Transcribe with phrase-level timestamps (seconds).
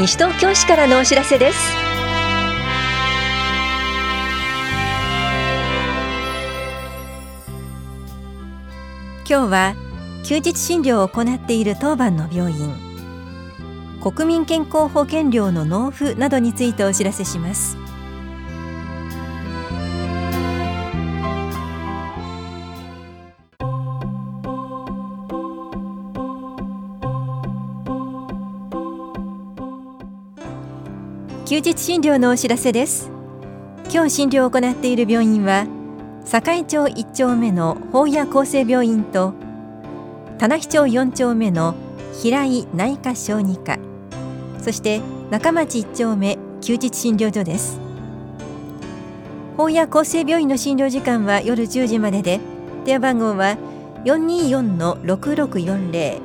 [0.00, 1.58] 西東京市からのお知らせです。
[9.28, 9.74] 今日は
[10.24, 12.74] 休日診療を行っている当番の病院。
[14.00, 17.76] 国民健康保険料の納付などについてお知らせします。
[31.50, 33.10] 休日診療のお知らせです。
[33.92, 35.66] 今日診療を行っている病院は
[36.24, 39.34] 堺町1丁目の法屋厚生病院と
[40.38, 41.74] 棚比町4丁目の
[42.22, 43.80] 平井内科小児科
[44.62, 45.00] そして
[45.32, 47.80] 中町1丁目休日診療所です。
[49.56, 52.38] 法屋厚生病院の診療時間は夜10時までで
[52.84, 53.56] 電話番号は
[54.04, 56.20] 424-6640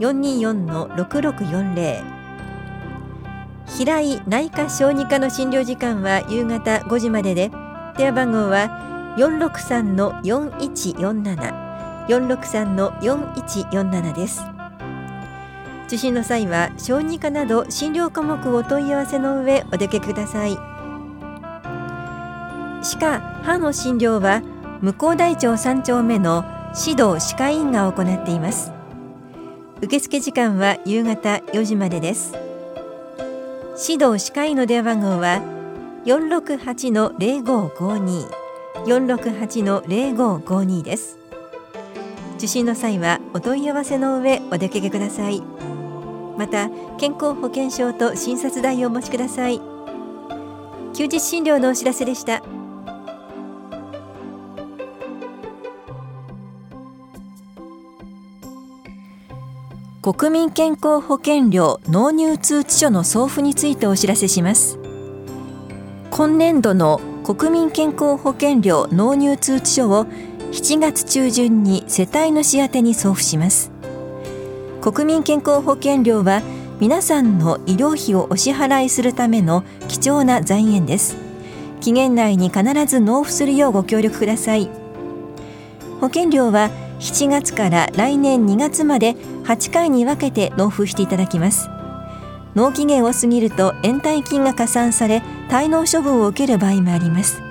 [0.00, 2.19] 424-6640
[3.76, 7.50] 平井内科小児科の診療時間は夕方5時までで
[7.96, 11.70] 電話番号は463-4147
[12.08, 14.42] 463-4147です。
[15.86, 20.56] 受診の際は小児科など診療科目をお問い合わせの上お出かけください。
[22.82, 24.42] 歯科・歯の診療は
[24.80, 26.44] 向こう大町3丁目の
[26.86, 28.72] 指導歯科医院が行っています。
[29.80, 32.49] 受付時間は夕方4時までです。
[33.82, 35.40] 指導歯科医の電話番号は
[36.04, 38.30] 468-0552
[38.84, 41.18] 468-0552です。
[42.36, 45.42] 受診の際はお問い合わせの上お出かけください。
[46.36, 49.62] また健康保険証と診察代をお持ちください。
[50.94, 52.42] 休日診療のお知らせでした。
[60.02, 64.78] 国民健康保険料納入通知書の送付についてお知らせします。
[66.10, 70.06] 今年度の国民健康保険料納入通知書を
[70.52, 73.72] 7月中旬に世帯主宛に送付します。
[74.80, 76.40] 国民健康保険料は
[76.80, 81.14] 皆さんの医療費をお支払いするための貴重な財源です。
[81.82, 84.70] 期限内に必ず納付するようご協力ください。
[86.00, 91.68] 保険料は7月から来年2月まで8回に分けて納付していただきます。
[92.54, 97.42] 納期限を過ぎると延滞金が加算され滞納処分を受ける場合もあります。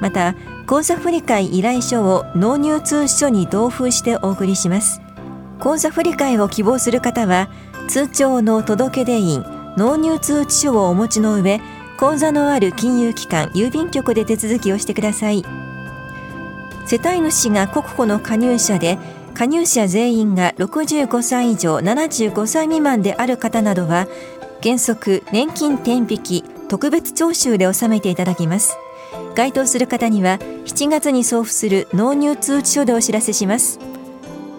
[0.00, 0.34] また
[0.66, 5.02] 口座振替依頼書を納入通知書に同封してお送りします。
[5.58, 7.50] 口座振替を希望する方は
[7.88, 9.44] 通帳の届出印
[9.76, 11.60] 納入通知書をお持ちの上
[11.98, 15.69] 口座のある金融機関郵便局で手続きをしてください。
[16.90, 18.98] 世帯主が国庫の加入者で
[19.32, 24.08] 加入者全員が65歳以上75歳未満である方などは
[24.60, 28.76] 原則年金天引き特別徴収で納めていただきます。
[29.36, 33.78] 該当する方には7月に送付する納入通知書でお知らせします。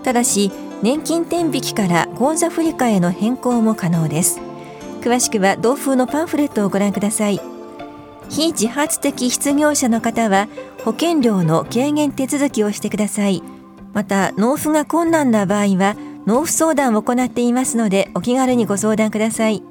[0.03, 4.39] ただし年金天引きから口座振替への変更も可能です。
[5.01, 7.41] 詳しくは同封のパンフレットをご覧ください。
[8.29, 10.47] 非自発的失業者の方は
[10.83, 13.43] 保険料の軽減手続きをしてください。
[13.93, 19.61] また納付が困難な場合は納付相談を行っていますのでお気軽にご相談ください。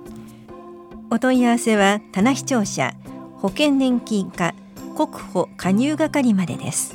[1.11, 2.95] お問い合わせは棚視聴者
[3.39, 4.55] 保険年金課
[4.97, 6.95] 国保加入係までです。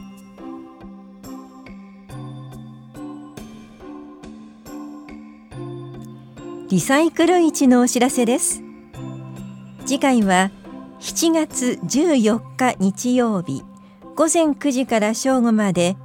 [6.69, 8.61] リサイクル市のお知らせです。
[9.85, 10.51] 次回は
[10.99, 13.63] 7月14日日曜日。
[14.15, 15.97] 午前9時から正午まで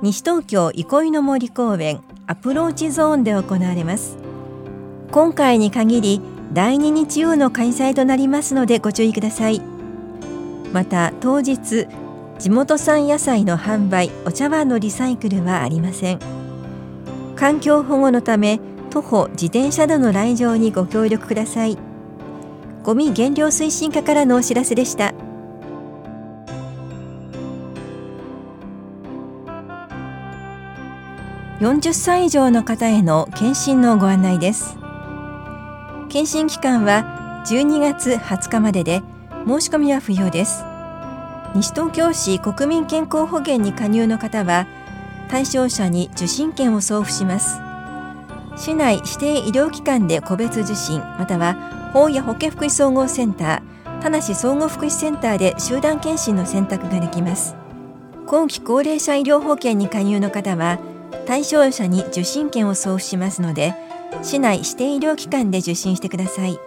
[0.00, 4.16] 西東京憩いの森公園アプローチゾーンで行われます。
[5.10, 6.22] 今回に限り
[6.54, 9.60] 第2日曜の開催となりますのでご注意ください。
[10.72, 11.86] また当日
[12.38, 16.20] 地元産野菜の販売お茶碗のリサイクルはありません。
[17.36, 21.76] 環境保護のため徒歩自転車での来場にご協力ください。
[22.82, 25.12] ゴミ減量推進課からのお知らせでした。
[31.62, 34.76] 40歳以上の方への検診のご案内です。
[36.08, 39.00] 検診期間は12月20日までで
[39.46, 40.64] 申し込みは不要です。
[41.54, 44.66] 西東京市国民健康保険に加入の方は
[45.30, 47.60] 対象者に受診券を送付します。
[48.56, 57.54] 市内指定医療機関で個別受診または法や保健福祉総合センター田梨総合福祉センターで集団検診の選択ができます。
[58.26, 60.80] 後期高齢者医療保険に加入の方は
[61.26, 63.74] 対象者に受診券を送付しますので
[64.22, 66.58] 市内指定医療機関で受診してください。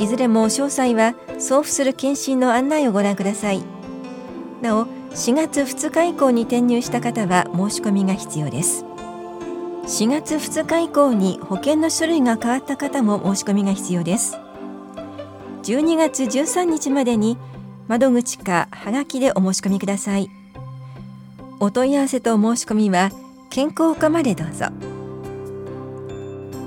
[0.00, 3.62] いずれも詳細は送付する検診の案内をご覧ください。
[4.62, 8.84] なお4月2日以降に転入した方は申し込みが必要です。
[9.84, 14.36] 4月2日以降に保険の種類が変わった方も申し込みが必要です。
[15.62, 17.38] 12月13日までに
[17.88, 20.30] 窓口かはがきでお申し込みください。
[21.58, 23.10] お問い合わせと申し込みは
[23.50, 24.66] 健康課までどうぞ。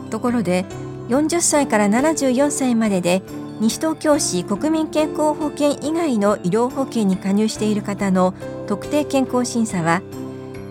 [0.09, 0.65] ところで
[1.09, 3.21] 40歳から74歳までで
[3.59, 8.33] 西東京市国民健康保険以外の医療保険に加入している方の
[8.67, 10.01] 特定健康審査は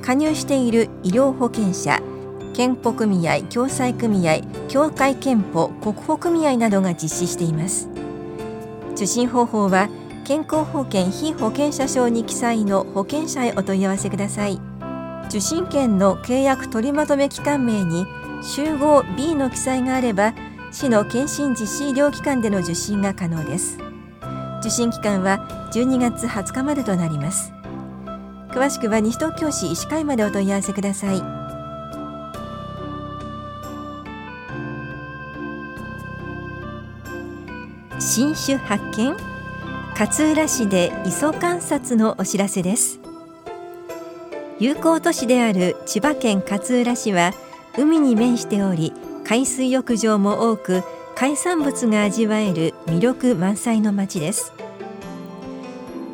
[0.02, 2.00] 加入している医療保険者
[2.54, 7.88] 健保組合共済組合協会憲法国保組合などが実施しています。
[8.92, 9.88] 受診方法は
[10.24, 14.69] 健康保険非保険者証に記載の保険者へお問い合わせください。
[15.30, 18.04] 受診券の契約取りまとめ期間名に
[18.42, 20.34] 集合 B の記載があれば
[20.72, 23.78] 市の検診実施医療機関での受診が可能です。
[24.58, 27.52] 受診期間は12月20日までとなります。
[28.50, 31.22] 詳しくは西東京市医師会までお問い合わせください。
[38.00, 39.16] 新種発見
[39.96, 42.99] 勝浦市で磯観察のお知らせです。
[44.60, 47.32] 友好都市である千葉県勝浦市は
[47.78, 48.92] 海に面しており
[49.24, 50.82] 海水浴場も多く
[51.16, 54.52] 海産物が味わえる魅力満載の町です。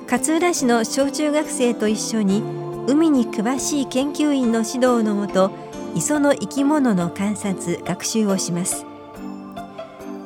[0.09, 2.41] 勝浦市の小中学生と一緒に
[2.87, 5.51] 海に詳しい研究員の指導のもと
[5.97, 8.85] 磯の生き物の観察学習をします。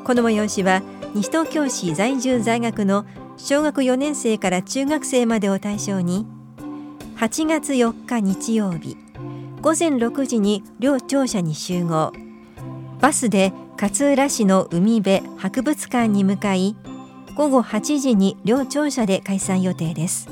[0.05, 0.82] この催しは
[1.14, 3.06] 西東京市在住在学の
[3.38, 6.26] 小学4年生から中学生までを対象に
[7.20, 8.96] 8月4日日曜日。
[9.61, 12.14] 午前6時に両庁舎に集合。
[12.99, 16.76] バスで勝浦市の海辺博物館に向かい
[17.37, 20.31] 午後8時に両庁舎で開催予定です。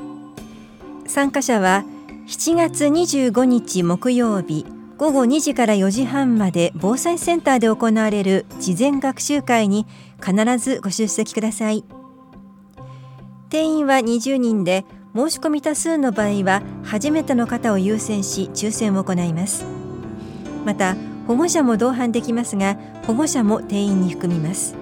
[1.07, 1.85] 参加者は
[2.27, 4.65] 7月25日木曜日
[4.97, 9.87] 午後2時から4時半まで防災センターで行われる事前学習会に
[10.25, 11.85] 必ずご出席ください。
[13.51, 14.87] 定員は20人で
[15.19, 19.65] 申し込み多数の場合は初めての方を優先し抽選を行います。
[20.65, 20.95] また
[21.27, 24.77] 保護者も同伴できますが保護者も定員に含みます。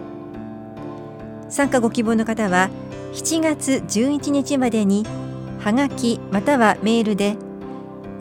[1.49, 2.69] 参加ご希望の方は
[3.15, 5.07] 7月11日までに
[5.59, 7.37] はがきまたはメールで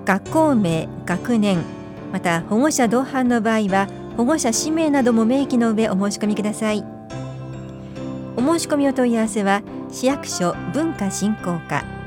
[0.06, 1.58] 学校名学年
[2.14, 6.86] また保護者同伴の場合は保護者氏名なども明記の上お申し込みください。
[8.38, 9.62] お申し込みお問い合わせは
[9.92, 12.05] 市役所文化振興課。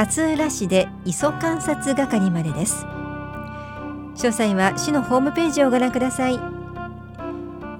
[0.00, 2.86] 勝浦市で磯観察係までです。
[2.86, 6.40] 詳細は市のホームページをご覧ください。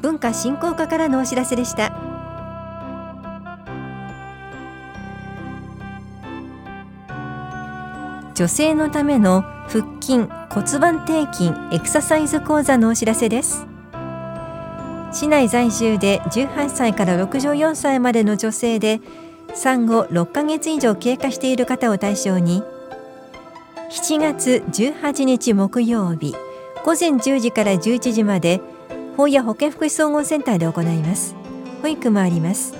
[0.02, 1.96] 文化振興課からのお知らせでした。
[8.34, 10.18] 女性のための腹筋
[10.50, 13.66] 骨盤底筋エクササイズ講座のお知らせです。
[15.10, 19.00] 市内在住で18歳から64歳までの女性で
[19.54, 22.62] 産後6ヶ月以上経過している方を対象に
[23.90, 26.34] 7月18日木曜日
[26.84, 28.60] 午前10時から11時まで
[29.16, 31.34] 法や保健福祉総合センターで行います。
[31.82, 32.74] 保育もあります。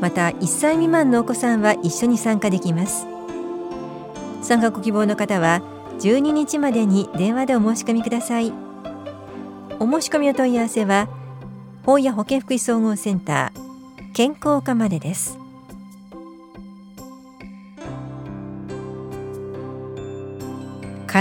[0.00, 3.06] また1歳未満のお子さんは一緒に参加できます。
[4.42, 5.62] 参加ご希望の方は
[6.00, 8.52] 12日までに電話でお申し込みください。
[9.78, 11.08] お申し込みお問い合わせは
[11.84, 15.45] 法や保健福祉総合センター健康課までです。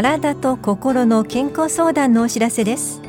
[0.02, 3.02] 体と心の健康相談のお知らせです。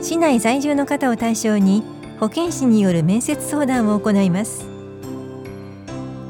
[0.00, 1.82] 市内在住の方を対象に
[2.18, 4.64] 保健師による面接相談を行います。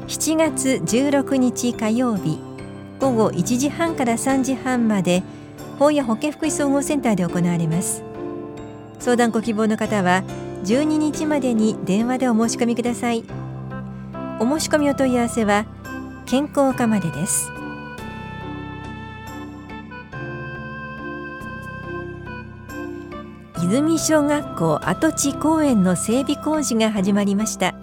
[0.07, 2.37] 7月16日火曜日
[2.99, 5.23] 午後1時半から3時半まで
[5.79, 8.03] 法や保健福祉総合センターで行われます。
[8.99, 10.23] 相談ご希望の方は
[10.65, 13.23] 12日までに電話でお申し込みください。
[14.41, 15.65] お申し込みお問い合わせは
[16.25, 17.62] 健康課までです。
[23.65, 27.73] 泉小学校跡地公園の整備工事が始まりました。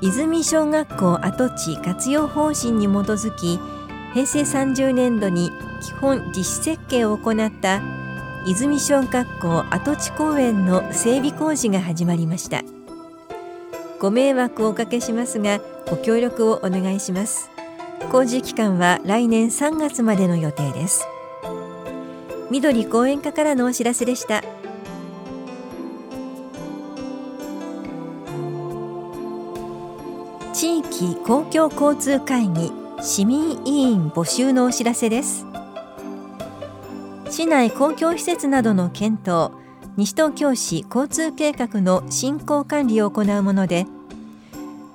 [0.00, 3.58] 泉小学校跡地活用方針に基づき
[4.12, 5.50] 平成30年度に
[5.82, 7.82] 基本実施設計を行った
[8.46, 12.62] 泉小学校跡地公園の整備工事が始まりました。
[13.98, 15.58] ご迷惑をおかけしますが
[15.90, 17.50] ご協力をお願いします。
[18.12, 21.08] 工事期間は来年3月までの予定です。
[22.54, 24.44] 緑公園課からのお知らせでした。
[30.52, 32.70] 地域公共交通会議
[33.02, 35.44] 市民委員募集のお知らせです。
[37.28, 39.50] 市内公共施設などの検討
[39.96, 43.86] 西東京市交通計画の進行管理を行うもので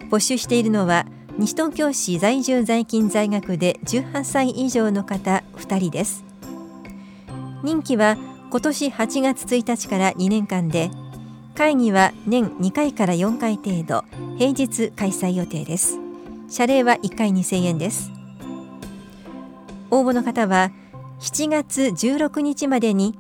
[0.09, 1.05] 募集しているのは
[1.37, 6.28] 西東京市在住在勤在学で18歳以上の方2人です。
[7.63, 8.17] 任期は
[8.49, 10.89] 今年8月1日から2年間で
[11.55, 14.05] 会議は年2回から4回程度
[14.37, 15.99] 平日開催予定です。
[16.47, 18.11] 謝礼は1回2000円です。
[19.91, 20.71] 応募の方は
[21.19, 23.19] 7月16日までに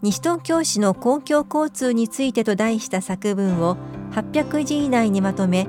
[0.00, 3.76] 西東京市の公共交通についてと題した作文を
[4.12, 5.66] 800字以内にまとめ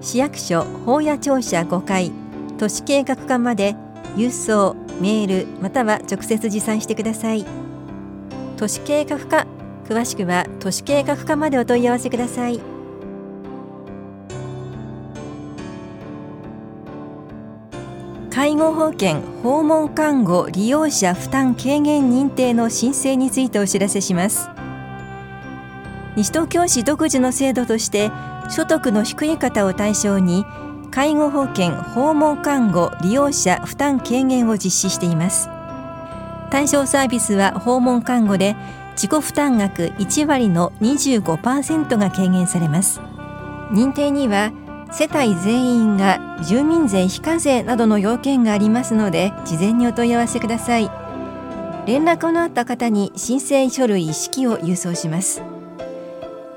[0.00, 2.12] 市役所法屋庁舎5階
[2.56, 3.74] 都市計画課まで
[4.16, 7.44] 郵送メールまたは直接持参してください。
[8.56, 9.46] 都市計画課
[9.88, 12.60] 詳しくは都市計画課までお問い合わせください。
[18.30, 24.48] 介護保険訪問看護利用者負担軽減認定の申請についてお知らせします。
[26.16, 28.10] 西東京市独自の制度として
[28.50, 30.44] 所得の低い方を対象に
[30.94, 35.48] 介護保険訪問看護利用者負担軽減を実施しています。
[36.52, 38.54] 対象サービスは訪問看護で
[38.92, 43.00] 自己負担額1割の25%が軽減されます。
[43.72, 44.52] 認定には
[44.92, 50.88] 世帯全員が住民税非課税などの要件がありますので事前にお問い合わせください。
[51.86, 55.42] 連絡のあった方に申請書類一式を郵送します。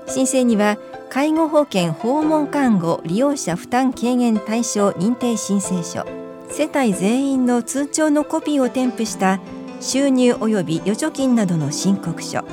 [0.05, 0.77] 申請には
[1.09, 6.05] 介護保険訪問看護利用者負担軽減対象認定申請書。
[6.49, 9.39] 世帯全員の通帳のコピーを添付した
[9.79, 12.43] 収入及び預貯金などの申告書。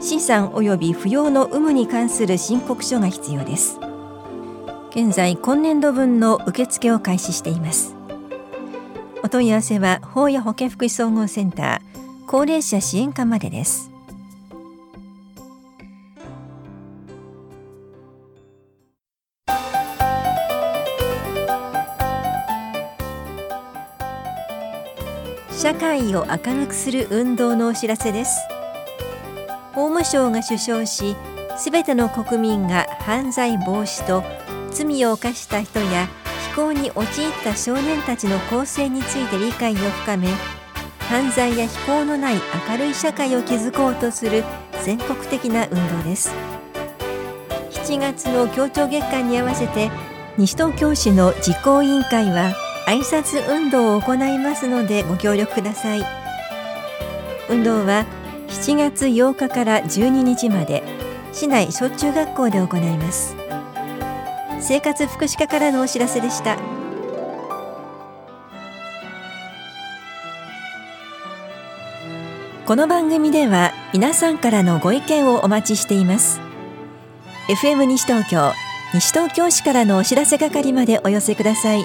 [0.00, 3.78] 資産及び扶養の有無に関する申告書が必要です。
[4.90, 7.94] 現在今年度分の受付を開始しています。
[9.22, 13.89] お問い合わせは法や保健福祉総合センター高齢者支援課までです。
[25.70, 28.40] 社会を明るくする運動のお知らせです。
[29.72, 31.14] 法務省が主張し
[31.56, 34.24] すべての国民が犯罪防止と
[34.72, 36.08] 罪を犯した人や
[36.54, 40.26] 非行に陥った少年たちの構成について理解を深め
[41.08, 42.34] 犯罪や非行のない
[42.68, 44.42] 明るい社会を築こうとする
[44.82, 46.32] 全国的な運動です。
[47.70, 49.88] 7月の協調月間に合わせて
[50.36, 56.02] 西東京市の実行委員会は挨拶運動を行いますのでご協力ください。
[57.48, 58.04] 運動は
[58.48, 60.82] 7月8日から12日まで
[61.32, 63.36] 市内小中学校で行います。
[64.60, 66.58] 生活福祉課からのお知らせでした。
[72.66, 76.40] この番組では皆さんからのご意見をお待ちしています。
[77.48, 78.52] FM 西東京
[78.92, 81.84] 西東京市からのお知らせ係までお寄せください。